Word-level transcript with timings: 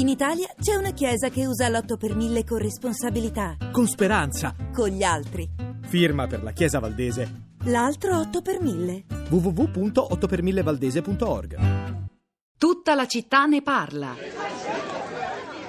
In 0.00 0.08
Italia 0.08 0.48
c'è 0.58 0.76
una 0.76 0.92
chiesa 0.92 1.28
che 1.28 1.46
usa 1.46 1.68
l'8 1.68 1.98
per 1.98 2.14
1000 2.14 2.44
con 2.44 2.56
responsabilità. 2.56 3.58
Con 3.70 3.86
speranza. 3.86 4.56
Con 4.72 4.88
gli 4.88 5.02
altri. 5.02 5.46
Firma 5.88 6.26
per 6.26 6.42
la 6.42 6.52
Chiesa 6.52 6.78
Valdese. 6.78 7.48
L'altro 7.64 8.18
8 8.18 8.40
per 8.40 8.62
1000. 8.62 9.04
www.8per1000valdese.org 9.28 12.08
Tutta 12.56 12.94
la 12.94 13.06
città 13.06 13.44
ne 13.44 13.60
parla. 13.60 14.16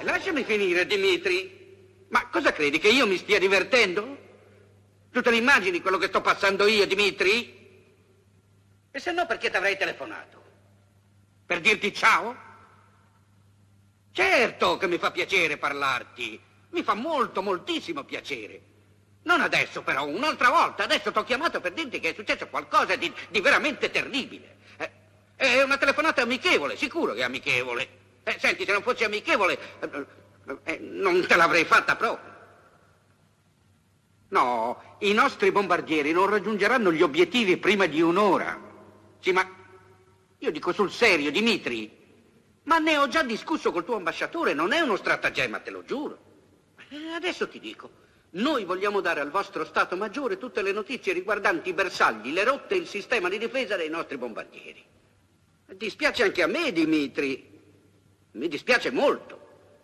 Lasciami 0.00 0.44
finire, 0.44 0.86
Dimitri. 0.86 2.06
Ma 2.08 2.26
cosa 2.30 2.54
credi 2.54 2.78
che 2.78 2.88
io 2.88 3.06
mi 3.06 3.18
stia 3.18 3.38
divertendo? 3.38 4.16
Tu 5.10 5.20
te 5.20 5.30
l'immagini 5.30 5.82
quello 5.82 5.98
che 5.98 6.06
sto 6.06 6.22
passando 6.22 6.66
io, 6.66 6.86
Dimitri? 6.86 7.60
E 8.90 8.98
se 8.98 9.12
no, 9.12 9.26
perché 9.26 9.50
ti 9.50 9.56
avrei 9.56 9.76
telefonato? 9.76 10.42
Per 11.44 11.60
dirti 11.60 11.92
ciao? 11.92 12.48
Certo 14.12 14.76
che 14.76 14.86
mi 14.86 14.98
fa 14.98 15.10
piacere 15.10 15.56
parlarti. 15.56 16.40
Mi 16.70 16.82
fa 16.82 16.94
molto, 16.94 17.42
moltissimo 17.42 18.04
piacere. 18.04 18.60
Non 19.24 19.40
adesso, 19.40 19.82
però, 19.82 20.06
un'altra 20.06 20.50
volta. 20.50 20.84
Adesso 20.84 21.12
ti 21.12 21.18
ho 21.18 21.24
chiamato 21.24 21.60
per 21.60 21.72
dirti 21.72 22.00
che 22.00 22.10
è 22.10 22.14
successo 22.14 22.46
qualcosa 22.48 22.96
di, 22.96 23.12
di 23.30 23.40
veramente 23.40 23.90
terribile. 23.90 24.56
Eh, 24.76 24.90
è 25.36 25.62
una 25.62 25.78
telefonata 25.78 26.22
amichevole, 26.22 26.76
sicuro 26.76 27.14
che 27.14 27.20
è 27.20 27.24
amichevole. 27.24 27.88
Eh, 28.24 28.36
senti, 28.38 28.64
se 28.64 28.72
non 28.72 28.82
fosse 28.82 29.04
amichevole, 29.04 29.58
eh, 29.80 30.06
eh, 30.64 30.78
non 30.78 31.26
te 31.26 31.36
l'avrei 31.36 31.64
fatta 31.64 31.96
proprio. 31.96 32.30
No, 34.28 34.96
i 35.00 35.12
nostri 35.12 35.52
bombardieri 35.52 36.12
non 36.12 36.28
raggiungeranno 36.28 36.92
gli 36.92 37.02
obiettivi 37.02 37.58
prima 37.58 37.86
di 37.86 38.00
un'ora. 38.00 38.58
Sì, 39.20 39.32
ma 39.32 39.46
io 40.38 40.50
dico 40.50 40.72
sul 40.72 40.90
serio, 40.90 41.30
Dimitri. 41.30 42.00
Ma 42.64 42.78
ne 42.78 42.96
ho 42.96 43.08
già 43.08 43.22
discusso 43.22 43.72
col 43.72 43.84
tuo 43.84 43.96
ambasciatore, 43.96 44.54
non 44.54 44.72
è 44.72 44.80
uno 44.80 44.96
stratagemma, 44.96 45.58
te 45.60 45.70
lo 45.70 45.82
giuro. 45.84 46.18
E 46.88 47.08
adesso 47.14 47.48
ti 47.48 47.58
dico, 47.58 47.90
noi 48.30 48.64
vogliamo 48.64 49.00
dare 49.00 49.20
al 49.20 49.30
vostro 49.30 49.64
Stato 49.64 49.96
Maggiore 49.96 50.38
tutte 50.38 50.62
le 50.62 50.72
notizie 50.72 51.12
riguardanti 51.12 51.70
i 51.70 51.74
bersagli, 51.74 52.32
le 52.32 52.44
rotte 52.44 52.74
e 52.74 52.78
il 52.78 52.86
sistema 52.86 53.28
di 53.28 53.38
difesa 53.38 53.76
dei 53.76 53.88
nostri 53.88 54.16
bombardieri. 54.16 54.84
Dispiace 55.74 56.22
anche 56.22 56.42
a 56.42 56.46
me, 56.46 56.70
Dimitri. 56.72 57.50
Mi 58.32 58.48
dispiace 58.48 58.90
molto. 58.90 59.40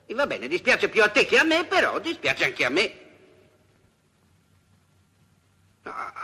E 0.06 0.14
va 0.14 0.27
bene, 0.27 0.48
dispiace 0.48 0.88
più 0.88 1.03
a 1.03 1.08
te 1.08 1.27
che 1.27 1.38
a 1.38 1.44
me, 1.44 1.66
però 1.66 1.98
dispiace 1.98 2.44
anche 2.44 2.64
a 2.64 2.70
me. 2.70 3.08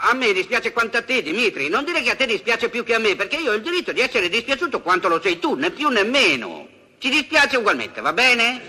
A 0.06 0.12
me 0.12 0.34
dispiace 0.34 0.70
quanto 0.70 0.98
a 0.98 1.02
te, 1.02 1.22
Dimitri. 1.22 1.70
Non 1.70 1.82
dire 1.82 2.02
che 2.02 2.10
a 2.10 2.14
te 2.14 2.26
dispiace 2.26 2.68
più 2.68 2.84
che 2.84 2.92
a 2.92 2.98
me, 2.98 3.16
perché 3.16 3.36
io 3.36 3.52
ho 3.52 3.54
il 3.54 3.62
diritto 3.62 3.90
di 3.90 4.00
essere 4.00 4.28
dispiaciuto 4.28 4.82
quanto 4.82 5.08
lo 5.08 5.18
sei 5.18 5.38
tu, 5.38 5.54
né 5.54 5.70
più 5.70 5.88
né 5.88 6.04
meno. 6.04 6.68
Ci 6.98 7.08
dispiace 7.08 7.56
ugualmente, 7.56 8.02
va 8.02 8.12
bene? 8.12 8.60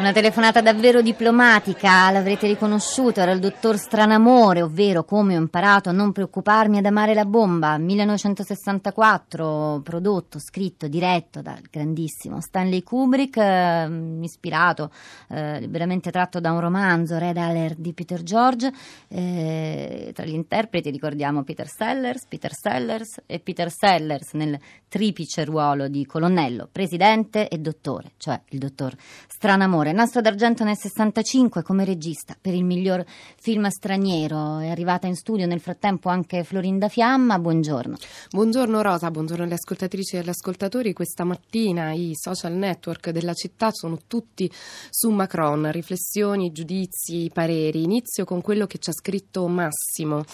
Una 0.00 0.12
telefonata 0.12 0.62
davvero 0.62 1.02
diplomatica, 1.02 2.10
l'avrete 2.10 2.46
riconosciuto, 2.46 3.20
era 3.20 3.32
il 3.32 3.38
dottor 3.38 3.76
Stranamore, 3.76 4.62
ovvero 4.62 5.04
come 5.04 5.36
ho 5.36 5.38
imparato 5.38 5.90
a 5.90 5.92
non 5.92 6.10
preoccuparmi 6.10 6.78
ad 6.78 6.86
amare 6.86 7.12
la 7.12 7.26
bomba, 7.26 7.76
1964, 7.76 9.82
prodotto, 9.84 10.38
scritto, 10.38 10.88
diretto 10.88 11.42
dal 11.42 11.60
grandissimo 11.70 12.40
Stanley 12.40 12.82
Kubrick, 12.82 13.36
eh, 13.36 14.16
ispirato, 14.22 14.90
eh, 15.28 15.66
veramente 15.68 16.10
tratto 16.10 16.40
da 16.40 16.50
un 16.50 16.60
romanzo, 16.60 17.18
Red 17.18 17.36
Alert 17.36 17.76
di 17.76 17.92
Peter 17.92 18.22
George, 18.22 18.72
eh, 19.06 20.12
tra 20.14 20.24
gli 20.24 20.32
interpreti 20.32 20.88
ricordiamo 20.88 21.42
Peter 21.42 21.68
Sellers, 21.68 22.24
Peter 22.26 22.54
Sellers 22.54 23.20
e 23.26 23.38
Peter 23.38 23.70
Sellers 23.70 24.32
nel 24.32 24.58
triplice 24.88 25.44
ruolo 25.44 25.88
di 25.88 26.06
colonnello, 26.06 26.70
presidente 26.72 27.48
e 27.48 27.58
dottore, 27.58 28.12
cioè 28.16 28.40
il 28.48 28.58
dottor 28.58 28.96
Stranamore 29.28 29.88
Amore, 29.90 29.92
Nastro 29.92 30.20
d'Argento 30.20 30.64
nel 30.64 30.76
65 30.76 31.62
come 31.62 31.84
regista 31.84 32.36
per 32.40 32.54
il 32.54 32.64
miglior 32.64 33.04
film 33.36 33.66
straniero. 33.68 34.58
È 34.58 34.68
arrivata 34.68 35.06
in 35.06 35.16
studio 35.16 35.46
nel 35.46 35.60
frattempo 35.60 36.08
anche 36.08 36.44
Florinda 36.44 36.88
Fiamma. 36.88 37.38
Buongiorno. 37.38 37.96
Buongiorno 38.30 38.82
Rosa, 38.82 39.10
buongiorno 39.10 39.44
alle 39.44 39.54
ascoltatrici 39.54 40.16
e 40.16 40.18
agli 40.20 40.28
ascoltatori. 40.28 40.92
Questa 40.92 41.24
mattina 41.24 41.92
i 41.92 42.12
social 42.14 42.52
network 42.52 43.10
della 43.10 43.34
città 43.34 43.70
sono 43.72 43.98
tutti 44.06 44.50
su 44.90 45.10
Macron. 45.10 45.70
Riflessioni, 45.70 46.52
giudizi, 46.52 47.30
pareri. 47.32 47.82
Inizio 47.82 48.24
con 48.24 48.40
quello 48.40 48.66
che 48.66 48.78
ci 48.78 48.90
ha 48.90 48.94
scritto 48.94 49.46
Massimo. 49.48 50.24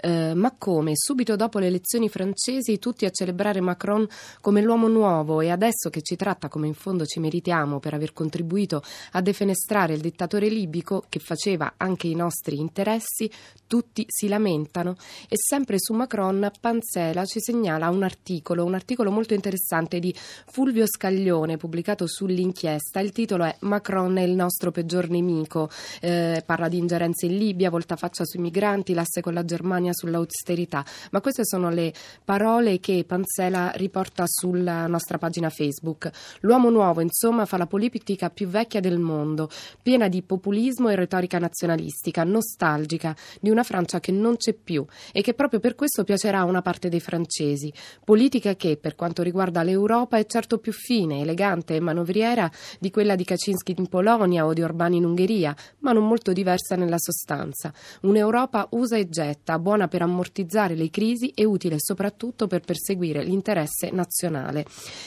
Eh, 0.00 0.34
ma 0.34 0.54
come? 0.56 0.92
Subito 0.94 1.36
dopo 1.36 1.58
le 1.58 1.66
elezioni 1.66 2.08
francesi 2.08 2.78
tutti 2.78 3.04
a 3.04 3.10
celebrare 3.10 3.60
Macron 3.60 4.06
come 4.40 4.60
l'uomo 4.60 4.88
nuovo 4.88 5.40
e 5.40 5.50
adesso 5.50 5.90
che 5.90 6.02
ci 6.02 6.16
tratta 6.16 6.48
come 6.48 6.66
in 6.66 6.74
fondo 6.74 7.04
ci 7.04 7.20
meritiamo 7.20 7.78
per 7.78 7.94
aver 7.94 8.12
contribuito 8.12 8.82
a 9.12 9.20
defenestrare 9.20 9.94
il 9.94 10.00
dittatore 10.00 10.48
libico 10.48 11.04
che 11.08 11.18
faceva 11.18 11.74
anche 11.76 12.06
i 12.06 12.14
nostri 12.14 12.58
interessi, 12.58 13.30
tutti 13.66 14.04
si 14.08 14.28
lamentano 14.28 14.96
e 15.28 15.36
sempre 15.36 15.76
su 15.78 15.94
Macron 15.94 16.50
Panzela 16.60 17.24
ci 17.24 17.40
segnala 17.40 17.88
un 17.88 18.02
articolo, 18.02 18.64
un 18.64 18.74
articolo 18.74 19.10
molto 19.10 19.34
interessante 19.34 19.98
di 19.98 20.14
Fulvio 20.14 20.86
Scaglione 20.86 21.56
pubblicato 21.56 22.06
sull'inchiesta. 22.06 23.00
Il 23.00 23.12
titolo 23.12 23.44
è 23.44 23.56
Macron 23.60 24.16
è 24.16 24.22
il 24.22 24.34
nostro 24.34 24.70
peggior 24.70 25.08
nemico, 25.08 25.70
eh, 26.00 26.42
parla 26.44 26.68
di 26.68 26.78
ingerenze 26.78 27.26
in 27.26 27.36
Libia, 27.36 27.70
voltafaccia 27.70 28.24
sui 28.24 28.40
migranti, 28.40 28.94
l'asse 28.94 29.20
con 29.20 29.34
la 29.34 29.44
Germania 29.44 29.92
sull'austerità, 29.92 30.84
ma 31.10 31.20
queste 31.20 31.44
sono 31.44 31.70
le 31.70 31.92
parole 32.24 32.80
che 32.80 33.04
Panzela 33.06 33.72
riporta 33.74 34.24
sulla 34.26 34.86
nostra 34.86 35.18
pagina 35.18 35.50
Facebook. 35.50 36.10
L'uomo 36.40 36.70
nuovo, 36.70 37.00
insomma, 37.00 37.46
fa 37.46 37.56
la 37.56 37.66
politica 37.66 38.30
più 38.30 38.46
vecchia 38.48 38.80
del 38.80 38.93
mondo, 38.98 39.48
piena 39.82 40.08
di 40.08 40.22
populismo 40.22 40.88
e 40.88 40.94
retorica 40.94 41.38
nazionalistica, 41.38 42.24
nostalgica 42.24 43.14
di 43.40 43.50
una 43.50 43.62
Francia 43.62 44.00
che 44.00 44.12
non 44.12 44.36
c'è 44.36 44.54
più 44.54 44.84
e 45.12 45.22
che 45.22 45.34
proprio 45.34 45.60
per 45.60 45.74
questo 45.74 46.04
piacerà 46.04 46.40
a 46.40 46.44
una 46.44 46.62
parte 46.62 46.88
dei 46.88 47.00
francesi. 47.00 47.72
Politica 48.04 48.54
che, 48.54 48.76
per 48.76 48.94
quanto 48.94 49.22
riguarda 49.22 49.62
l'Europa, 49.62 50.18
è 50.18 50.26
certo 50.26 50.58
più 50.58 50.72
fine, 50.72 51.20
elegante 51.20 51.74
e 51.74 51.80
manovriera 51.80 52.50
di 52.78 52.90
quella 52.90 53.14
di 53.14 53.24
Kaczynski 53.24 53.74
in 53.76 53.88
Polonia 53.88 54.46
o 54.46 54.52
di 54.52 54.62
Orbán 54.62 54.92
in 54.92 55.04
Ungheria, 55.04 55.54
ma 55.80 55.92
non 55.92 56.06
molto 56.06 56.32
diversa 56.32 56.76
nella 56.76 56.98
sostanza. 56.98 57.72
Un'Europa 58.02 58.68
usa 58.70 58.96
e 58.96 59.08
getta, 59.08 59.58
buona 59.58 59.88
per 59.88 60.02
ammortizzare 60.02 60.74
le 60.74 60.90
crisi 60.90 61.30
e 61.34 61.44
utile 61.44 61.76
soprattutto 61.78 62.46
per 62.46 62.60
perseguire 62.60 63.22
l'interesse 63.22 63.90
nazionale. 63.90 64.64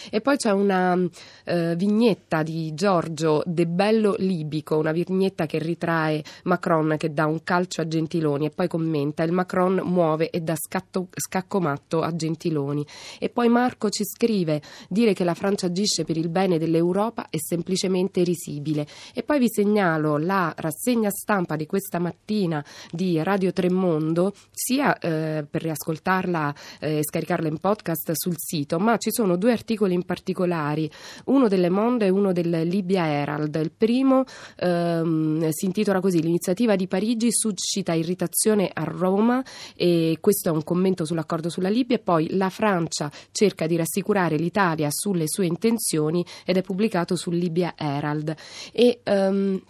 E 0.09 0.22
poi 0.22 0.38
c'è 0.38 0.52
una 0.52 0.97
eh, 1.44 1.76
vignetta 1.76 2.44
di 2.44 2.74
Giorgio 2.74 3.44
De 3.46 3.66
bello 3.78 4.16
libico, 4.18 4.76
una 4.76 4.92
vignetta 4.92 5.46
che 5.46 5.60
ritrae 5.60 6.24
Macron 6.46 6.96
che 6.98 7.14
dà 7.14 7.28
un 7.28 7.44
calcio 7.44 7.82
a 7.82 7.88
Gentiloni 7.88 8.48
e 8.48 8.50
poi 8.50 8.68
commenta 8.68 9.22
il 9.22 9.32
Macron 9.32 9.82
muove 9.84 10.32
e 10.32 10.42
dà 10.42 10.56
scatto, 10.56 11.10
scacco 11.14 11.60
matto 11.60 12.02
a 12.02 12.16
Gentiloni. 12.16 12.84
E 13.20 13.30
poi 13.30 13.50
Marco 13.50 13.92
ci 13.92 14.04
scrive 14.04 14.64
dire 14.90 15.14
che 15.14 15.24
la 15.24 15.36
Francia 15.36 15.68
agisce 15.68 16.06
per 16.06 16.18
il 16.18 16.30
bene 16.30 16.58
dell'Europa 16.58 17.28
è 17.30 17.38
semplicemente 17.38 18.24
risibile. 18.24 18.88
E 19.14 19.22
poi 19.22 19.38
vi 19.38 19.48
segnalo 19.48 20.18
la 20.18 20.52
rassegna 20.58 21.12
stampa 21.12 21.56
di 21.56 21.68
questa 21.68 22.00
mattina 22.00 22.66
di 22.90 23.22
Radio 23.22 23.54
Tremondo, 23.54 24.34
sia 24.52 24.98
eh, 24.98 25.46
per 25.48 25.62
riascoltarla 25.62 26.56
e 26.80 26.98
eh, 26.98 27.04
scaricarla 27.04 27.48
in 27.48 27.59
podcast 27.59 28.14
sul 28.14 28.38
sito, 28.38 28.80
ma 28.80 28.98
ci 28.98 29.12
sono 29.12 29.36
due 29.36 29.52
articoli 29.52 29.94
in 29.94 30.04
particolari, 30.04 30.90
uno 31.26 31.48
delle 31.48 31.70
Monde 31.70 32.08
e 32.08 32.09
uno 32.09 32.32
del 32.34 32.68
Libia 32.68 33.06
Herald 33.06 33.66
il 33.67 33.72
primo 33.78 34.23
ehm, 34.57 35.50
si 35.50 35.66
intitola 35.66 36.00
così: 36.00 36.22
L'iniziativa 36.22 36.75
di 36.75 36.88
Parigi 36.88 37.31
suscita 37.31 37.94
irritazione 37.94 38.69
a 38.73 38.83
Roma, 38.83 39.44
e 39.75 40.17
questo 40.19 40.50
è 40.50 40.51
un 40.51 40.63
commento 40.63 41.05
sull'accordo 41.05 41.50
sulla 41.50 41.69
Libia. 41.69 42.00
Poi 42.00 42.35
la 42.35 42.50
Francia 42.50 43.11
cerca 43.31 43.67
di 43.67 43.75
rassicurare 43.75 44.37
l'Italia 44.37 44.87
sulle 44.91 45.25
sue 45.28 45.46
intenzioni 45.46 46.25
ed 46.46 46.58
è 46.58 46.61
pubblicato 46.61 47.16
sul 47.16 47.35
Libia 47.35 47.73
Herald. 47.78 48.34
E, 48.72 48.99
ehm, 49.03 49.61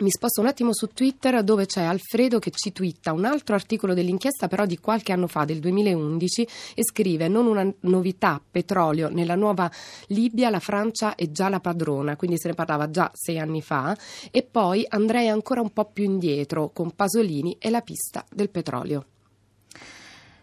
mi 0.00 0.10
sposto 0.10 0.40
un 0.40 0.46
attimo 0.46 0.72
su 0.72 0.88
Twitter 0.88 1.42
dove 1.42 1.66
c'è 1.66 1.82
Alfredo 1.82 2.38
che 2.38 2.50
ci 2.50 2.72
twitta 2.72 3.12
un 3.12 3.24
altro 3.24 3.54
articolo 3.54 3.92
dell'inchiesta 3.92 4.48
però 4.48 4.64
di 4.64 4.78
qualche 4.78 5.12
anno 5.12 5.26
fa, 5.26 5.44
del 5.44 5.58
2011, 5.58 6.48
e 6.74 6.84
scrive 6.84 7.28
non 7.28 7.46
una 7.46 7.70
novità, 7.80 8.40
petrolio, 8.50 9.08
nella 9.10 9.34
nuova 9.34 9.70
Libia 10.06 10.50
la 10.50 10.60
Francia 10.60 11.14
è 11.14 11.30
già 11.30 11.48
la 11.48 11.60
padrona, 11.60 12.16
quindi 12.16 12.38
se 12.38 12.48
ne 12.48 12.54
parlava 12.54 12.90
già 12.90 13.10
sei 13.14 13.38
anni 13.38 13.60
fa, 13.62 13.96
e 14.30 14.42
poi 14.42 14.86
andrei 14.88 15.28
ancora 15.28 15.60
un 15.60 15.70
po' 15.70 15.84
più 15.84 16.04
indietro 16.04 16.70
con 16.70 16.92
Pasolini 16.92 17.56
e 17.58 17.70
la 17.70 17.82
pista 17.82 18.24
del 18.30 18.48
petrolio. 18.48 19.04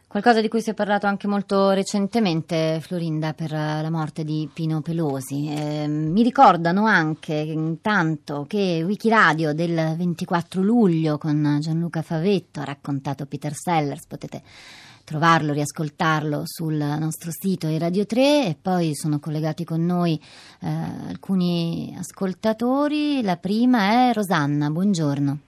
Qualcosa 0.09 0.39
di 0.39 0.48
cui 0.48 0.62
si 0.62 0.69
è 0.69 0.74
parlato 0.74 1.06
anche 1.06 1.27
molto 1.27 1.71
recentemente, 1.71 2.80
Florinda, 2.80 3.33
per 3.33 3.51
la 3.51 3.89
morte 3.89 4.24
di 4.24 4.50
Pino 4.51 4.80
Pelosi. 4.80 5.50
Eh, 5.50 5.86
mi 5.89 6.24
ricordano 6.24 6.86
anche 6.86 7.33
intanto 7.33 8.45
che 8.48 8.83
Wikiradio 8.86 9.54
del 9.54 9.95
24 9.98 10.62
luglio 10.62 11.18
con 11.18 11.57
Gianluca 11.59 12.01
Favetto 12.01 12.62
ha 12.62 12.63
raccontato 12.63 13.25
Peter 13.25 13.54
Sellers, 13.54 14.06
potete 14.07 14.44
trovarlo, 15.04 15.51
riascoltarlo 15.51 16.44
sul 16.45 16.75
nostro 16.75 17.30
sito 17.31 17.68
di 17.68 17.77
Radio 17.77 18.06
3 18.06 18.45
e 18.45 18.57
poi 18.60 18.95
sono 18.95 19.19
collegati 19.19 19.65
con 19.65 19.86
noi 19.86 20.18
eh, 20.62 20.69
alcuni 21.10 21.94
ascoltatori. 22.00 23.21
La 23.24 23.36
prima 23.36 24.10
è 24.10 24.13
Rosanna, 24.13 24.69
buongiorno. 24.69 25.39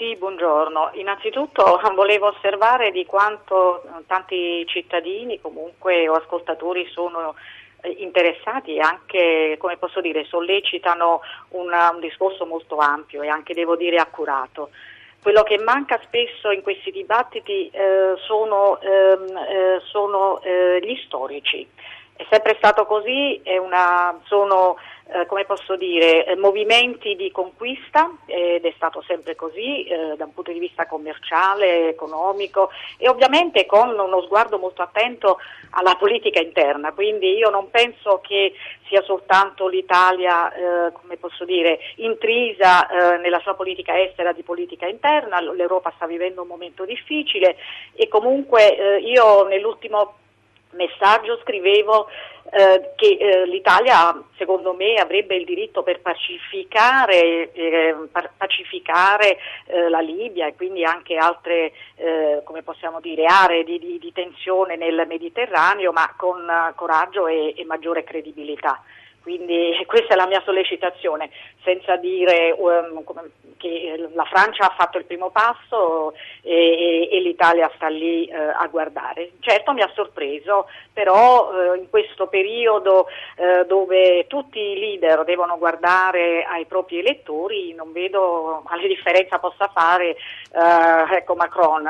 Sì, 0.00 0.16
buongiorno. 0.16 0.92
Innanzitutto 0.94 1.78
volevo 1.94 2.28
osservare 2.28 2.90
di 2.90 3.04
quanto 3.04 3.82
tanti 4.06 4.64
cittadini 4.66 5.38
comunque 5.42 6.08
o 6.08 6.14
ascoltatori 6.14 6.88
sono 6.90 7.34
eh, 7.82 7.90
interessati 7.98 8.76
e 8.76 8.80
anche, 8.80 9.56
come 9.58 9.76
posso 9.76 10.00
dire, 10.00 10.24
sollecitano 10.24 11.20
una, 11.50 11.90
un 11.92 12.00
discorso 12.00 12.46
molto 12.46 12.78
ampio 12.78 13.20
e 13.20 13.28
anche, 13.28 13.52
devo 13.52 13.76
dire, 13.76 13.96
accurato. 13.98 14.70
Quello 15.20 15.42
che 15.42 15.58
manca 15.58 16.00
spesso 16.04 16.50
in 16.50 16.62
questi 16.62 16.90
dibattiti 16.90 17.68
eh, 17.68 18.14
sono, 18.24 18.80
ehm, 18.80 19.36
eh, 19.36 19.80
sono 19.84 20.40
eh, 20.40 20.80
gli 20.82 20.96
storici. 21.04 21.68
È 22.20 22.26
sempre 22.28 22.54
stato 22.58 22.84
così, 22.84 23.40
una, 23.62 24.20
sono 24.24 24.76
eh, 25.12 25.24
come 25.24 25.44
posso 25.44 25.74
dire, 25.74 26.26
eh, 26.26 26.36
movimenti 26.36 27.16
di 27.16 27.32
conquista 27.32 28.10
ed 28.26 28.62
è 28.62 28.72
stato 28.76 29.02
sempre 29.02 29.34
così 29.34 29.84
eh, 29.84 30.14
da 30.16 30.26
un 30.26 30.34
punto 30.34 30.52
di 30.52 30.58
vista 30.58 30.86
commerciale, 30.86 31.88
economico 31.88 32.70
e 32.98 33.08
ovviamente 33.08 33.64
con 33.64 33.88
uno 33.98 34.20
sguardo 34.22 34.58
molto 34.58 34.82
attento 34.82 35.38
alla 35.70 35.96
politica 35.96 36.40
interna. 36.40 36.92
Quindi 36.92 37.34
io 37.34 37.48
non 37.48 37.70
penso 37.70 38.20
che 38.22 38.52
sia 38.86 39.02
soltanto 39.02 39.66
l'Italia, 39.66 40.52
eh, 40.52 40.92
come 40.92 41.16
posso 41.16 41.46
dire, 41.46 41.78
intrisa 41.96 42.86
eh, 42.86 43.16
nella 43.16 43.40
sua 43.40 43.54
politica 43.54 43.98
estera 43.98 44.32
di 44.32 44.42
politica 44.42 44.86
interna, 44.86 45.40
l'Europa 45.40 45.90
sta 45.96 46.06
vivendo 46.06 46.42
un 46.42 46.48
momento 46.48 46.84
difficile 46.84 47.56
e 47.94 48.06
comunque 48.08 48.98
io 49.00 49.46
nell'ultimo 49.48 50.14
messaggio 50.72 51.38
scrivevo 51.42 52.08
eh, 52.52 52.92
che 52.96 53.16
eh, 53.20 53.46
l'Italia 53.46 54.20
secondo 54.36 54.74
me 54.74 54.94
avrebbe 54.94 55.36
il 55.36 55.44
diritto 55.44 55.82
per 55.82 56.00
pacificare, 56.00 57.52
eh, 57.52 57.94
pacificare 58.36 59.38
eh, 59.66 59.88
la 59.88 60.00
Libia 60.00 60.46
e 60.46 60.54
quindi 60.56 60.84
anche 60.84 61.16
altre 61.16 61.72
eh, 61.94 62.40
come 62.44 62.62
possiamo 62.62 63.00
dire, 63.00 63.24
aree 63.26 63.62
di, 63.64 63.78
di, 63.78 63.98
di, 63.98 64.12
tensione 64.12 64.76
nel 64.76 65.04
Mediterraneo 65.06 65.92
ma 65.92 66.12
con 66.16 66.44
coraggio 66.74 67.26
e, 67.26 67.54
e 67.56 67.64
maggiore 67.64 68.02
credibilità. 68.02 68.82
Quindi 69.22 69.72
questa 69.86 70.14
è 70.14 70.16
la 70.16 70.26
mia 70.26 70.42
sollecitazione, 70.44 71.30
senza 71.62 71.96
dire 71.96 72.54
um, 72.56 73.04
che 73.56 74.08
la 74.14 74.24
Francia 74.24 74.64
ha 74.64 74.74
fatto 74.76 74.98
il 74.98 75.04
primo 75.04 75.30
passo 75.30 76.14
e, 76.42 77.08
e, 77.10 77.20
l'Italia 77.20 77.70
sta 77.74 77.88
lì 77.88 78.28
uh, 78.30 78.34
a 78.56 78.66
guardare. 78.68 79.32
Certo 79.40 79.72
mi 79.72 79.82
ha 79.82 79.90
sorpreso, 79.94 80.68
però 80.92 81.50
uh, 81.50 81.74
in 81.74 81.90
questo 81.90 82.28
periodo 82.28 83.06
uh, 83.36 83.64
dove 83.66 84.26
tutti 84.26 84.58
i 84.58 84.78
leader 84.78 85.24
devono 85.24 85.58
guardare 85.58 86.44
ai 86.44 86.64
propri 86.64 86.98
elettori 87.00 87.74
non 87.74 87.92
vedo 87.92 88.62
quale 88.64 88.86
differenza 88.86 89.38
possa 89.38 89.68
fare 89.72 90.16
ecco, 91.12 91.34
Macron. 91.34 91.88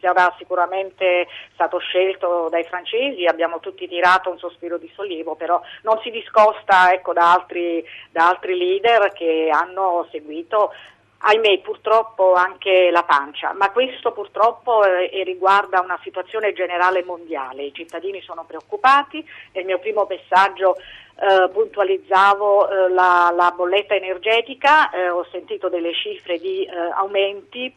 Sarà 0.00 0.34
sicuramente 0.38 1.26
stato 1.52 1.78
scelto 1.78 2.48
dai 2.48 2.64
francesi, 2.64 3.24
abbiamo 3.24 3.60
tutti 3.60 3.88
tirato 3.88 4.30
un 4.30 4.38
sospiro 4.38 4.76
di 4.78 4.90
sollievo, 4.94 5.34
però 5.34 5.60
non 5.82 5.98
si 6.02 6.10
discosta 6.10 6.55
ecco, 6.92 7.12
da, 7.12 7.32
altri, 7.32 7.84
da 8.10 8.28
altri 8.28 8.56
leader 8.56 9.12
che 9.12 9.50
hanno 9.52 10.06
seguito 10.10 10.72
ahimè 11.18 11.60
purtroppo 11.60 12.34
anche 12.34 12.90
la 12.90 13.02
pancia, 13.02 13.52
ma 13.52 13.70
questo 13.70 14.12
purtroppo 14.12 14.84
eh, 14.84 15.22
riguarda 15.24 15.80
una 15.80 15.98
situazione 16.02 16.52
generale 16.52 17.02
mondiale, 17.02 17.64
i 17.64 17.74
cittadini 17.74 18.20
sono 18.20 18.44
preoccupati, 18.44 19.26
nel 19.52 19.64
mio 19.64 19.78
primo 19.78 20.06
messaggio 20.08 20.76
eh, 20.76 21.48
puntualizzavo 21.50 22.68
eh, 22.68 22.88
la, 22.90 23.32
la, 23.34 23.52
bolletta 23.56 23.94
energetica, 23.94 24.90
eh, 24.90 25.08
ho 25.08 25.26
sentito 25.30 25.68
delle 25.68 25.94
cifre 25.94 26.38
di 26.38 26.64
eh, 26.64 26.76
aumenti 26.94 27.74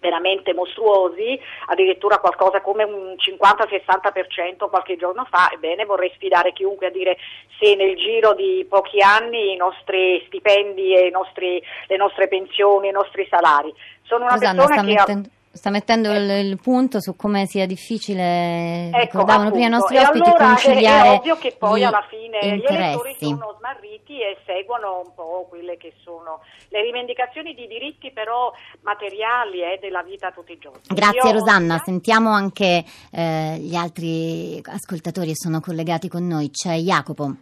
veramente 0.00 0.54
mostruosi, 0.54 1.38
addirittura 1.66 2.18
qualcosa 2.18 2.60
come 2.60 2.84
un 2.84 3.14
50-60% 3.16 4.68
qualche 4.68 4.96
giorno 4.96 5.26
fa, 5.30 5.50
ebbene 5.52 5.84
vorrei 5.84 6.10
sfidare 6.14 6.52
chiunque 6.52 6.86
a 6.86 6.90
dire 6.90 7.16
se 7.58 7.74
nel 7.74 7.96
giro 7.96 8.34
di 8.34 8.66
pochi 8.68 9.00
anni 9.00 9.52
i 9.52 9.56
nostri 9.56 10.22
stipendi 10.26 10.94
e 10.94 11.06
i 11.06 11.10
nostri, 11.10 11.62
le 11.86 11.96
nostre 11.96 12.28
pensioni, 12.28 12.88
i 12.88 12.92
nostri 12.92 13.26
salari. 13.28 13.72
Sono 14.02 14.24
una 14.24 14.34
Rosanna, 14.34 14.64
persona 14.66 14.82
che 14.82 14.94
mettendo... 14.94 15.28
ha 15.28 15.39
Sta 15.52 15.70
mettendo 15.70 16.12
il, 16.12 16.30
il, 16.46 16.60
punto 16.62 17.00
su 17.00 17.16
come 17.16 17.44
sia 17.46 17.66
difficile, 17.66 18.86
ecco, 18.86 18.98
ricordavano 19.00 19.50
prima 19.50 19.66
i 19.66 19.70
nostri 19.70 19.96
ospiti, 19.96 20.28
allora 20.28 20.44
conciliare 20.44 21.08
è, 21.08 21.10
è 21.10 21.16
ovvio 21.16 21.36
che 21.38 21.56
poi 21.58 21.84
alla 21.84 22.06
fine 22.08 22.38
interessi. 22.40 22.72
gli 22.72 22.76
elettori 22.76 23.16
sono 23.18 23.56
smarriti 23.58 24.20
e 24.20 24.38
seguono 24.46 25.02
un 25.04 25.12
po' 25.12 25.46
quelle 25.48 25.76
che 25.76 25.92
sono 26.04 26.38
le 26.68 26.82
rivendicazioni 26.82 27.52
di 27.54 27.66
diritti 27.66 28.12
però 28.12 28.52
materiali 28.82 29.62
eh, 29.62 29.78
della 29.80 30.04
vita 30.04 30.30
tutti 30.30 30.52
i 30.52 30.58
giorni. 30.58 30.82
Grazie 30.86 31.30
Io, 31.30 31.32
Rosanna, 31.32 31.74
io... 31.74 31.82
sentiamo 31.84 32.30
anche 32.30 32.84
eh, 33.10 33.56
gli 33.58 33.74
altri 33.74 34.62
ascoltatori 34.64 35.30
che 35.30 35.36
sono 35.36 35.58
collegati 35.58 36.08
con 36.08 36.28
noi. 36.28 36.50
C'è 36.52 36.76
Jacopo. 36.76 37.34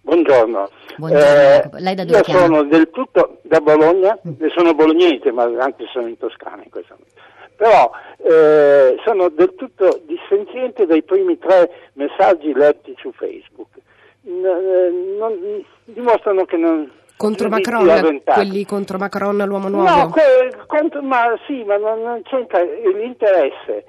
Buongiorno. 0.00 0.68
Buongiorno 0.96 1.24
eh, 1.24 1.70
Lei 1.78 1.94
da 1.94 2.04
dove 2.04 2.16
io 2.16 2.24
chiama? 2.24 2.46
sono 2.46 2.62
del 2.64 2.90
tutto 2.90 3.38
da 3.42 3.60
Bologna, 3.60 4.18
mm. 4.26 4.44
sono 4.56 4.74
bolognese 4.74 5.30
ma 5.30 5.44
anche 5.44 5.84
sono 5.92 6.08
in 6.08 6.18
Toscana 6.18 6.64
in 6.64 6.70
questo 6.70 6.94
momento 6.98 7.32
però 7.56 7.90
eh, 8.18 8.96
sono 9.04 9.28
del 9.28 9.54
tutto 9.54 10.00
dissenziente 10.04 10.86
dai 10.86 11.02
primi 11.02 11.38
tre 11.38 11.90
messaggi 11.94 12.52
letti 12.52 12.94
su 12.98 13.12
Facebook. 13.12 13.68
N- 14.22 15.16
non, 15.18 15.64
dimostrano 15.84 16.44
che 16.44 16.56
non... 16.56 16.90
Contro 17.16 17.48
Macron, 17.48 18.22
quelli 18.24 18.64
contro 18.64 18.98
Macron, 18.98 19.36
l'uomo 19.36 19.68
nuovo? 19.68 19.88
No, 19.88 20.10
que- 20.10 20.52
contro, 20.66 21.00
ma 21.00 21.38
sì, 21.46 21.62
ma 21.62 21.76
non, 21.76 22.02
non 22.02 22.22
c'entra 22.22 22.60
l'interesse 22.62 23.84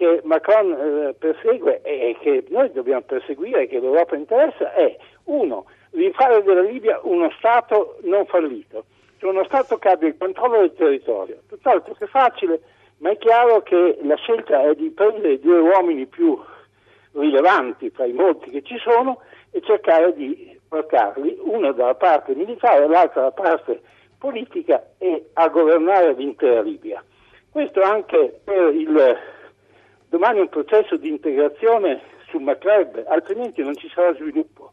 che 0.00 0.22
Macron 0.24 0.72
eh, 0.72 1.14
persegue 1.18 1.82
e 1.82 2.16
che 2.20 2.44
noi 2.48 2.72
dobbiamo 2.72 3.02
perseguire, 3.02 3.66
che 3.66 3.78
l'Europa 3.78 4.16
interessa, 4.16 4.72
è 4.72 4.96
uno, 5.24 5.66
di 5.90 6.10
fare 6.14 6.42
della 6.42 6.62
Libia 6.62 6.98
uno 7.02 7.30
Stato 7.36 7.98
non 8.04 8.24
fallito, 8.24 8.84
cioè 9.18 9.30
uno 9.30 9.44
Stato 9.44 9.76
che 9.76 9.88
abbia 9.88 10.08
il 10.08 10.16
controllo 10.16 10.60
del 10.60 10.72
territorio, 10.72 11.42
tutt'altro 11.46 11.92
che 11.92 12.06
facile 12.06 12.62
ma 13.00 13.10
è 13.10 13.18
chiaro 13.18 13.62
che 13.62 13.98
la 14.02 14.16
scelta 14.16 14.62
è 14.62 14.74
di 14.74 14.90
prendere 14.90 15.40
due 15.40 15.58
uomini 15.58 16.06
più 16.06 16.38
rilevanti 17.12 17.90
tra 17.90 18.04
i 18.04 18.12
molti 18.12 18.50
che 18.50 18.62
ci 18.62 18.78
sono 18.78 19.20
e 19.50 19.60
cercare 19.62 20.14
di 20.14 20.58
portarli, 20.68 21.36
uno 21.40 21.72
dalla 21.72 21.94
parte 21.94 22.34
militare 22.34 22.84
e 22.84 22.88
l'altro 22.88 23.20
dalla 23.20 23.32
parte 23.32 23.80
politica 24.18 24.84
e 24.98 25.30
a 25.32 25.48
governare 25.48 26.12
l'intera 26.12 26.60
Libia. 26.60 27.02
Questo 27.50 27.80
anche 27.82 28.40
per 28.44 28.74
il 28.74 29.18
domani 30.08 30.40
un 30.40 30.48
processo 30.48 30.96
di 30.96 31.08
integrazione 31.08 32.02
sul 32.28 32.42
Maghreb, 32.42 33.04
altrimenti 33.08 33.62
non 33.62 33.76
ci 33.76 33.88
sarà 33.88 34.14
sviluppo 34.14 34.70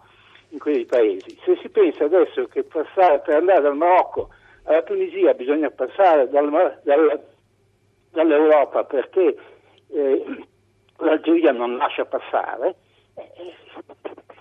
in 0.50 0.60
quei 0.60 0.86
paesi. 0.86 1.40
Se 1.44 1.58
si 1.62 1.70
pensa 1.70 2.04
adesso 2.04 2.46
che 2.48 2.64
passare, 2.64 3.20
per 3.20 3.38
andare 3.38 3.62
dal 3.62 3.76
Marocco 3.76 4.30
alla 4.64 4.84
Tunisia 4.84 5.34
bisogna 5.34 5.70
passare 5.72 6.30
dal, 6.30 6.80
dal 6.84 7.22
dall'Europa 8.18 8.84
perché 8.84 9.38
eh, 9.90 10.26
l'Algeria 10.98 11.52
non 11.52 11.78
lascia 11.78 12.06
passare, 12.06 12.76
eh, 13.14 13.54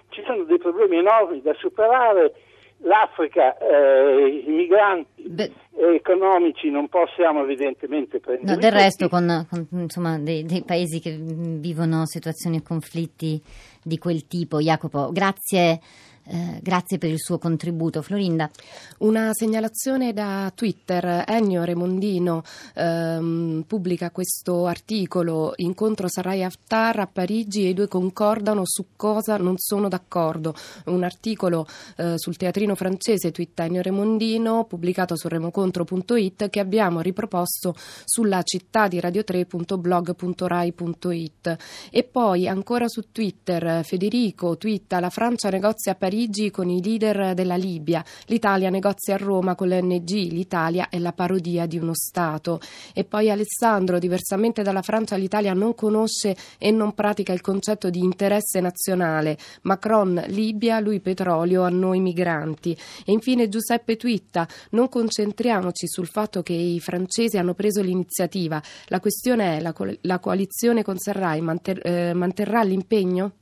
ci 0.08 0.22
sono 0.24 0.44
dei 0.44 0.58
problemi 0.58 0.98
enormi 0.98 1.42
da 1.42 1.52
superare. 1.54 2.32
L'Africa, 2.80 3.56
eh, 3.56 4.42
i 4.46 4.50
migranti 4.50 5.22
Beh, 5.22 5.50
economici 5.94 6.68
non 6.70 6.88
possiamo 6.88 7.42
evidentemente 7.42 8.20
prendere. 8.20 8.52
No, 8.52 8.58
del 8.58 8.70
resto 8.70 9.08
con, 9.08 9.46
con 9.48 9.66
insomma, 9.80 10.18
dei, 10.18 10.44
dei, 10.44 10.62
paesi 10.62 11.00
che 11.00 11.16
vivono 11.18 12.04
situazioni 12.04 12.58
e 12.58 12.62
conflitti 12.62 13.40
di 13.82 13.96
quel 13.96 14.26
tipo. 14.26 14.58
Jacopo, 14.60 15.10
grazie 15.10 15.80
eh, 16.28 16.58
grazie 16.60 16.98
per 16.98 17.10
il 17.10 17.20
suo 17.20 17.38
contributo. 17.38 18.02
Florinda. 18.02 18.50
Una 18.98 19.30
segnalazione 19.32 20.12
da 20.12 20.50
Twitter. 20.54 21.22
Ennio 21.26 21.62
Remondino 21.62 22.42
ehm, 22.74 23.62
pubblica 23.66 24.10
questo 24.10 24.66
articolo. 24.66 25.52
Incontro 25.56 26.08
Sarai 26.08 26.42
Haftar 26.42 26.98
a 26.98 27.06
Parigi 27.06 27.66
e 27.66 27.68
i 27.68 27.74
due 27.74 27.86
concordano 27.86 28.62
su 28.64 28.86
cosa 28.96 29.36
non 29.36 29.54
sono 29.56 29.86
d'accordo. 29.88 30.52
Un 30.86 31.04
articolo 31.04 31.64
eh, 31.96 32.14
sul 32.16 32.36
teatrino 32.36 32.74
francese 32.74 33.30
twitta 33.30 33.62
Ennio 33.64 33.82
Remondino 33.82 34.64
pubblicato 34.64 35.16
su 35.16 35.28
remocontro.it 35.28 36.50
che 36.50 36.60
abbiamo 36.60 37.00
riproposto 37.00 37.76
sulla 38.04 38.42
città 38.42 38.88
di 38.88 38.98
radio3.blog.rai.it. 38.98 41.56
E 41.90 42.02
poi 42.02 42.48
ancora 42.48 42.88
su 42.88 43.12
Twitter 43.12 43.84
Federico 43.84 44.56
twitta 44.56 44.98
la 44.98 45.10
Francia 45.10 45.50
negozia 45.50 45.92
a 45.92 45.94
Parigi 45.94 46.14
Parigi 46.16 46.50
con 46.50 46.70
i 46.70 46.82
leader 46.82 47.34
della 47.34 47.56
Libia. 47.56 48.02
L'Italia 48.28 48.70
negozia 48.70 49.16
a 49.16 49.18
Roma 49.18 49.54
con 49.54 49.68
l'ONG. 49.68 50.08
L'Italia 50.08 50.88
è 50.88 50.98
la 50.98 51.12
parodia 51.12 51.66
di 51.66 51.76
uno 51.76 51.92
Stato. 51.92 52.58
E 52.94 53.04
poi 53.04 53.30
Alessandro, 53.30 53.98
diversamente 53.98 54.62
dalla 54.62 54.80
Francia, 54.80 55.16
l'Italia 55.16 55.52
non 55.52 55.74
conosce 55.74 56.34
e 56.56 56.70
non 56.70 56.94
pratica 56.94 57.34
il 57.34 57.42
concetto 57.42 57.90
di 57.90 57.98
interesse 57.98 58.60
nazionale. 58.60 59.36
Macron, 59.62 60.24
Libia, 60.28 60.80
lui 60.80 61.00
petrolio, 61.00 61.64
a 61.64 61.68
noi 61.68 62.00
migranti. 62.00 62.74
E 63.04 63.12
infine 63.12 63.50
Giuseppe 63.50 63.96
Twitta, 63.96 64.48
non 64.70 64.88
concentriamoci 64.88 65.86
sul 65.86 66.06
fatto 66.06 66.42
che 66.42 66.54
i 66.54 66.80
francesi 66.80 67.36
hanno 67.36 67.52
preso 67.52 67.82
l'iniziativa. 67.82 68.62
La 68.86 69.00
questione 69.00 69.58
è 69.58 69.60
la, 69.60 69.74
la 70.00 70.18
coalizione 70.18 70.82
con 70.82 70.96
Sarrai 70.96 71.42
manter, 71.42 71.78
eh, 71.86 72.14
manterrà 72.14 72.62
l'impegno? 72.62 73.32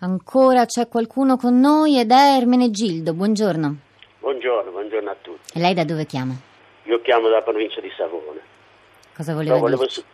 Ancora 0.00 0.64
c'è 0.64 0.86
qualcuno 0.86 1.36
con 1.36 1.58
noi 1.58 1.98
ed 1.98 2.12
è 2.12 2.36
Ermenegildo. 2.36 3.14
Buongiorno. 3.14 3.76
Buongiorno, 4.20 4.70
buongiorno 4.70 5.10
a 5.10 5.16
tutti. 5.20 5.58
E 5.58 5.60
lei 5.60 5.74
da 5.74 5.84
dove 5.84 6.06
chiama? 6.06 6.34
Io 6.84 7.00
chiamo 7.02 7.28
dalla 7.28 7.42
provincia 7.42 7.80
di 7.80 7.90
Savona. 7.96 8.40
Cosa 9.16 9.34
voleva 9.34 9.54
No, 9.54 9.60
volevo, 9.60 9.82
dirci? 9.82 10.04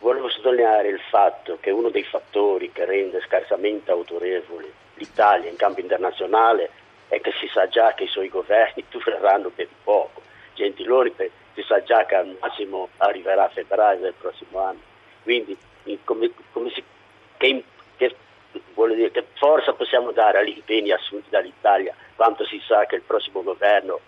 volevo 0.00 0.28
sottolineare 0.28 0.88
il 0.88 1.00
fatto 1.08 1.56
che 1.60 1.70
uno 1.70 1.88
dei 1.88 2.04
fattori 2.04 2.70
che 2.72 2.84
rende 2.84 3.22
scarsamente 3.26 3.90
autorevole 3.90 4.72
l'Italia 4.96 5.48
in 5.48 5.56
campo 5.56 5.80
internazionale 5.80 6.68
è 7.08 7.20
che 7.22 7.32
si 7.40 7.48
sa 7.52 7.66
già 7.68 7.94
che 7.94 8.04
i 8.04 8.08
suoi 8.08 8.28
governi 8.28 8.84
dureranno 8.90 9.48
per 9.48 9.68
poco. 9.82 10.20
Gentiloni 10.54 11.10
per- 11.12 11.30
si 11.54 11.62
sa 11.66 11.82
già 11.82 12.04
che 12.04 12.14
al 12.14 12.36
massimo 12.38 12.90
arriverà 12.98 13.44
a 13.44 13.48
febbraio 13.48 14.00
del 14.00 14.14
prossimo 14.18 14.58
anno. 14.60 14.80
Quindi 15.22 15.56
in- 15.84 16.04
come, 16.04 16.30
come 16.52 16.70
si- 16.70 16.84
che, 17.38 17.64
che- 17.96 18.16
vuole 18.74 18.94
dire, 18.94 19.10
che 19.10 19.24
forza 19.40 19.72
possiamo 19.72 20.12
dare 20.12 20.38
agli 20.38 20.54
impegni 20.54 20.92
assunti 20.92 21.30
dall'Italia 21.30 21.94
quando 22.14 22.44
si 22.44 22.60
sa 22.66 22.84
che 22.84 22.96
il 22.96 23.02
prossimo 23.02 23.42
governo 23.42 23.98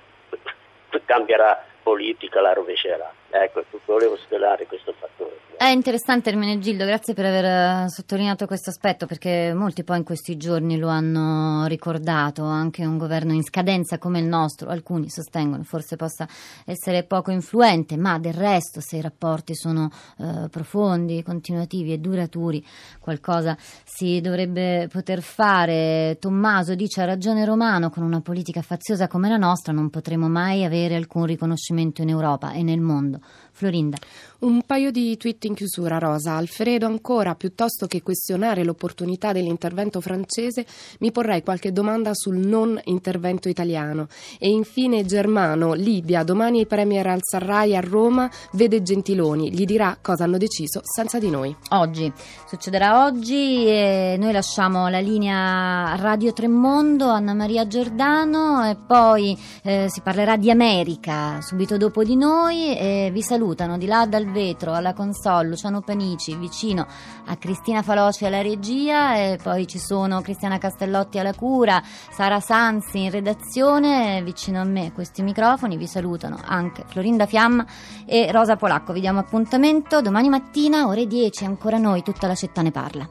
cambierà 1.07 1.65
politica, 1.83 2.43
la 2.43 2.53
rovescerà. 2.53 3.11
Ecco, 3.35 3.65
volevo 3.87 4.17
sottolineare 4.17 4.67
questo 4.67 4.93
fattore. 4.93 5.41
È 5.63 5.69
interessante 5.69 6.29
Ermenegildo, 6.29 6.85
grazie 6.85 7.15
per 7.15 7.25
aver 7.25 7.45
eh, 7.85 7.89
sottolineato 7.89 8.47
questo 8.47 8.71
aspetto 8.71 9.07
perché 9.07 9.55
molti 9.55 9.85
poi 9.85 9.99
in 9.99 10.03
questi 10.03 10.37
giorni 10.37 10.77
lo 10.77 10.89
hanno 10.89 11.67
ricordato, 11.67 12.43
anche 12.43 12.85
un 12.85 12.99
governo 12.99 13.33
in 13.33 13.45
scadenza 13.45 13.97
come 13.99 14.19
il 14.19 14.27
nostro, 14.27 14.71
alcuni 14.71 15.09
sostengono 15.09 15.63
forse 15.63 15.95
possa 15.95 16.27
essere 16.67 17.05
poco 17.05 17.31
influente, 17.31 17.97
ma 17.97 18.19
del 18.19 18.33
resto 18.33 18.81
se 18.81 18.97
i 18.97 19.01
rapporti 19.01 19.55
sono 19.55 19.89
eh, 20.19 20.49
profondi, 20.51 21.23
continuativi 21.23 21.93
e 21.93 21.99
duraturi, 21.99 22.67
qualcosa 22.99 23.57
si 23.85 24.21
dovrebbe 24.21 24.89
poter 24.91 25.23
fare. 25.23 26.17
Tommaso 26.19 26.75
dice 26.75 27.03
ha 27.03 27.05
ragione 27.05 27.45
Romano, 27.45 27.89
con 27.89 28.03
una 28.03 28.21
politica 28.21 28.63
faziosa 28.63 29.07
come 29.07 29.29
la 29.29 29.37
nostra 29.37 29.73
non 29.73 29.91
potremo 29.91 30.29
mai 30.29 30.65
avere 30.65 30.97
alcun 30.97 31.25
riconoscimento 31.25 32.03
in 32.03 32.09
Europa 32.09 32.51
e 32.51 32.65
nel 32.65 32.81
mondo. 32.81 33.21
Florinda. 33.53 33.99
Un 34.41 34.63
paio 34.67 34.91
di 34.91 35.17
tweet 35.17 35.45
in 35.45 35.55
chiusura, 35.55 35.99
Rosa. 35.99 36.35
Alfredo 36.35 36.87
ancora, 36.87 37.37
piuttosto 37.37 37.87
che 37.87 38.03
questionare 38.03 38.65
l'opportunità 38.65 39.31
dell'intervento 39.31 40.01
francese, 40.01 40.67
mi 40.99 41.13
porrei 41.13 41.45
qualche 41.45 41.71
domanda 41.71 42.11
sul 42.13 42.39
non 42.39 42.81
intervento 42.87 43.49
italiano. 43.49 44.09
E 44.41 44.49
infine 44.49 45.05
Germano, 45.05 45.75
Libia, 45.75 46.25
domani 46.25 46.59
il 46.59 46.67
Premier 46.67 47.07
al-Sarraj 47.07 47.73
a 47.75 47.81
Roma 47.81 48.29
vede 48.55 48.83
Gentiloni, 48.83 49.53
gli 49.53 49.65
dirà 49.65 49.97
cosa 50.01 50.25
hanno 50.25 50.39
deciso 50.39 50.81
senza 50.83 51.21
di 51.21 51.31
noi. 51.31 51.55
Oggi, 51.71 52.13
succederà 52.49 53.05
oggi 53.05 53.65
e 53.65 54.17
noi 54.19 54.33
lasciamo 54.33 54.89
la 54.89 54.99
linea 54.99 55.95
Radio 55.95 56.33
Tremondo, 56.33 57.09
Anna 57.09 57.33
Maria 57.33 57.69
Giordano 57.69 58.69
e 58.69 58.75
poi 58.75 59.39
eh, 59.63 59.87
si 59.89 60.01
parlerà 60.01 60.37
di 60.37 60.51
America 60.51 61.41
subito 61.43 61.77
dopo 61.77 62.03
di 62.03 62.17
noi 62.17 62.77
e 62.77 63.11
vi 63.13 63.23
salutano 63.23 63.79
di 63.79 63.87
là 63.87 64.07
dal 64.07 64.31
vetro 64.31 64.73
alla 64.73 64.95
console 64.95 65.49
Luciano 65.49 65.83
Panici 65.83 66.35
vicino 66.35 66.87
a 67.27 67.37
Cristina 67.37 67.83
Faloci 67.83 68.25
alla 68.25 68.43
regia 68.43 69.15
e 69.17 69.39
poi 69.41 69.67
ci 69.67 69.79
sono 69.79 70.21
Cristiana 70.23 70.59
Castellotti 70.59 71.19
alla 71.19 71.35
cura, 71.35 71.81
Sara 71.85 72.41
Sanzi 72.41 73.05
in 73.05 73.11
redazione 73.11 74.23
vicino 74.25 74.61
a 74.61 74.65
me 74.65 74.93
questi 74.93 75.23
microfoni 75.23 75.77
vi 75.77 75.87
salutano 75.87 76.39
anche 76.43 76.85
Florinda 76.87 77.27
Fiamma 77.27 77.65
e 78.07 78.33
Rosa 78.33 78.57
Polacco. 78.57 78.93
Vi 78.93 79.01
diamo 79.01 79.21
appuntamento 79.21 80.01
domani 80.01 80.29
mattina 80.29 80.87
ore 80.89 81.07
10 81.07 81.45
ancora 81.45 81.79
noi 81.79 82.03
tutta 82.03 82.27
la 82.27 82.35
città 82.35 82.63
ne 82.63 82.71
parla 82.71 83.09